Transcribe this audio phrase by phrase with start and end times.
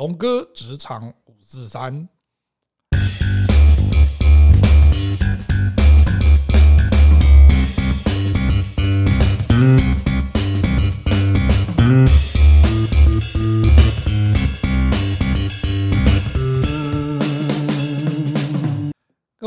[0.00, 2.08] 龙哥职场五四三。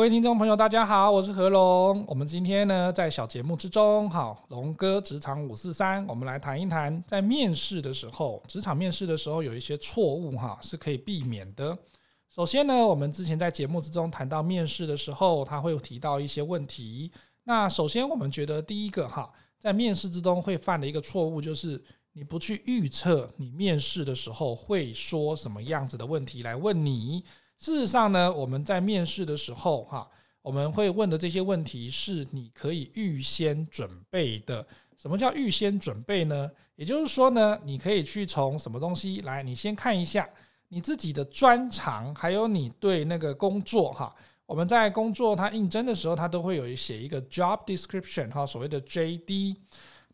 [0.03, 2.03] 各位听众朋友，大家好，我是何龙。
[2.09, 11.77] 我们今天呢，在小节目之中，好，龙哥职场五四三，我们来谈一谈，在面试的时候，职场面试的时候有一些错误哈，是可以避免的。
[12.29, 17.09] 首先呢，我们之前在节目之中谈到面试的时候，他会提到一些问题。
[17.45, 27.23] 那首先，我们觉得第一个哈，在面试之中会犯的一个错误，就是你不去预测你面试的时候会说什么样子的问题来问你。
[27.59, 30.09] 事实上呢，我们在面试的时候，哈，
[30.41, 34.65] 我们会问的这些问题是你可以预先准备的。
[34.97, 36.49] 什么叫预先准备呢？
[36.75, 40.27] 也就是说呢，你可以去从什么东西来，你先看一下
[40.67, 44.13] 你自己的专长，还有你对那个工作，哈，
[44.45, 49.55] 我们在工作他应征的时候，他都会有写一个 job description，哈，所谓的 JD。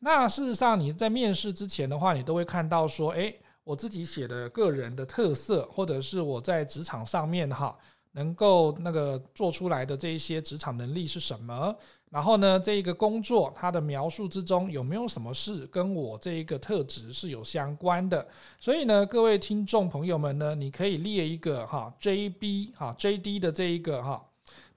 [0.02, 3.40] 那事实上你在面试之前的话，你都会看到说，诶。
[3.64, 7.78] 我自己写的个人的特色，或者是我在职场上面哈，
[8.14, 11.76] 能够那个做出来的这一些职场能力是什么？
[12.10, 18.28] 然后呢，这一个工作它的描述之中有没有什么事跟我这一个特质是有相关的？
[18.60, 24.26] 所以呢，各位听众朋友们呢，你可以列一个哈 JB 哈 JD 的这一个哈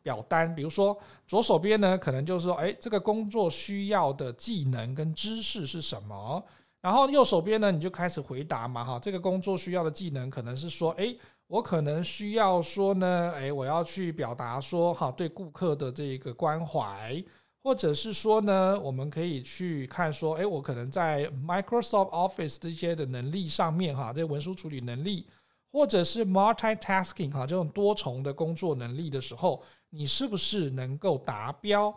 [0.02, 0.94] 表单，比如说
[1.26, 6.44] 左手边呢，可能就是说，诶，这个工作需要的技能跟知识是什么？
[6.82, 11.16] 然后右手边呢，你就开始回答嘛，哈，这个工作需要的技能可能是说，诶，
[11.46, 17.22] 我可能需要说呢，诶，我要去表达说，哈，对顾客的这个关怀，
[17.62, 25.28] 或者是说呢，我们可以去看说，诶，我可能在 Microsoft Office 这些的能力上面，哈，这文书处理能力，
[25.70, 31.94] 或者是 multitasking 哈，这种多重的工作能力的时候，你是不是能够达标？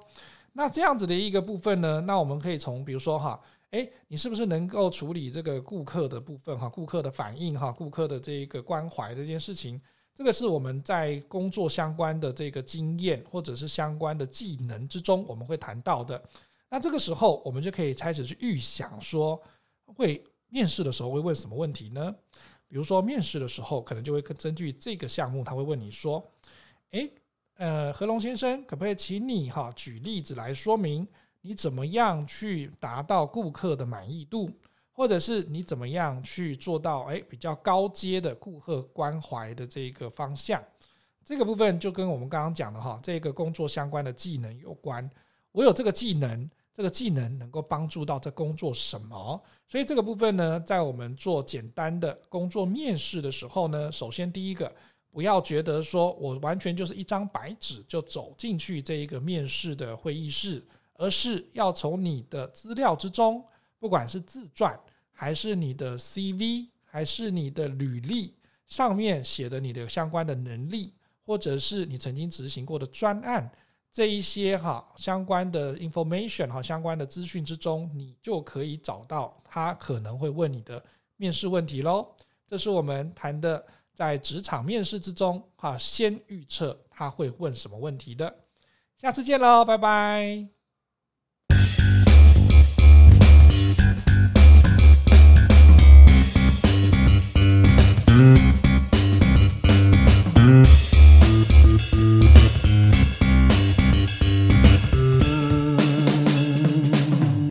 [0.54, 3.42] 那这样子的一个部分呢，那我们可以从比如说哈。
[3.76, 6.70] 诶，你是不是能够处理这个顾客的部分哈？
[6.70, 7.74] 顾客的反应哈？
[7.74, 9.82] 顾客的这一个关怀这件事情，
[10.14, 16.24] 这个是我们在工作相关的这个经验或者是相关的技能之中，我们会谈到的。
[16.70, 19.42] 那这个时候，我们就可以开始去预想说，
[19.84, 22.16] 会面试的时候会问什么问题呢？
[22.70, 26.26] 比如说面试的时候，可能就会根据这个项目，他会问你说
[26.92, 27.12] ：“诶，
[27.56, 31.06] 呃，何龙先生，可不可以请你哈举例子来说明？”
[31.48, 34.50] 你怎么样去达到顾客的满意度，
[34.92, 40.60] 或者是你怎么样去做到诶比较高阶的顾客关怀的这个方向？
[41.24, 45.08] 这个部分就跟我们刚刚讲的哈，这个工作相关的技能有关。
[45.52, 49.40] 我有这个技能，这个技能能够帮助到这工作什么？
[49.68, 54.76] 所以这个部分呢，在我们做简单的工作面试的时候呢，首先第一个，
[55.12, 60.64] 不要觉得说我完全就是一张白纸就走进去这一个面试的会议室。
[60.98, 63.44] 而是要从你的资料之中，
[63.80, 64.80] 不管是自传，
[65.12, 68.34] 还是你的 CV，还是你的履历
[68.68, 70.94] 上面写的你的相关的能力，
[71.26, 73.50] 或者是你曾经执行过的专案，
[73.92, 80.84] 这一些哈相关的 information 哈相关的资讯之中，你就可以找到他可能会问你的
[81.18, 82.08] 面试问题喽。
[82.48, 88.34] 这是我们谈的在职场面试之中哈，先预测他会问什么问题的。
[88.98, 90.55] 下次见喽，拜拜。